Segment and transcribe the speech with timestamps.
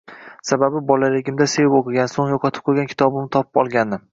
[0.51, 4.07] Sababi bolaligimda sevib oʻqigan, soʻng yoʻqotib qoʻygan kitobimni topib olgandim